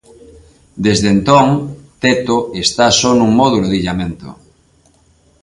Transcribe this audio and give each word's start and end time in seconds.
Desde 0.85 1.07
entón 1.15 1.45
'Teto' 2.01 2.41
está 2.63 2.85
só 2.99 3.09
nun 3.15 3.31
módulo 3.39 3.67
de 3.69 3.77
illamento. 3.81 4.29